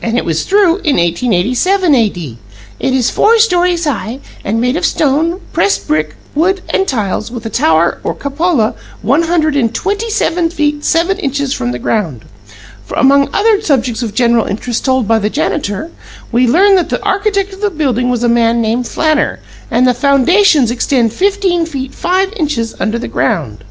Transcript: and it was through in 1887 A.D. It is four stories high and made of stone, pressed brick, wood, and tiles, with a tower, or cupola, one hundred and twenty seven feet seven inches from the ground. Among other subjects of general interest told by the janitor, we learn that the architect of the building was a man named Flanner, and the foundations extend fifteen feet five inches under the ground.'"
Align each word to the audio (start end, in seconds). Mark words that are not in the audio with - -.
and 0.00 0.16
it 0.16 0.24
was 0.24 0.44
through 0.46 0.76
in 0.86 0.94
1887 0.94 1.92
A.D. 1.92 2.38
It 2.78 2.92
is 2.94 3.10
four 3.10 3.40
stories 3.40 3.84
high 3.84 4.20
and 4.44 4.60
made 4.60 4.76
of 4.76 4.86
stone, 4.86 5.40
pressed 5.52 5.88
brick, 5.88 6.14
wood, 6.36 6.60
and 6.70 6.86
tiles, 6.86 7.32
with 7.32 7.44
a 7.46 7.50
tower, 7.50 7.98
or 8.04 8.14
cupola, 8.14 8.76
one 9.00 9.22
hundred 9.22 9.56
and 9.56 9.74
twenty 9.74 10.08
seven 10.08 10.50
feet 10.50 10.84
seven 10.84 11.18
inches 11.18 11.52
from 11.52 11.72
the 11.72 11.80
ground. 11.80 12.24
Among 12.96 13.28
other 13.34 13.60
subjects 13.60 14.04
of 14.04 14.14
general 14.14 14.46
interest 14.46 14.84
told 14.84 15.08
by 15.08 15.18
the 15.18 15.28
janitor, 15.28 15.90
we 16.30 16.46
learn 16.46 16.76
that 16.76 16.88
the 16.88 17.02
architect 17.02 17.52
of 17.52 17.60
the 17.60 17.68
building 17.68 18.08
was 18.08 18.22
a 18.22 18.28
man 18.28 18.62
named 18.62 18.84
Flanner, 18.84 19.40
and 19.68 19.84
the 19.84 19.94
foundations 19.94 20.70
extend 20.70 21.12
fifteen 21.12 21.66
feet 21.66 21.92
five 21.92 22.32
inches 22.36 22.72
under 22.80 23.00
the 23.00 23.08
ground.'" 23.08 23.64